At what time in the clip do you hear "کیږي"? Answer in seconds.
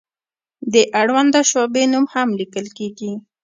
2.77-3.11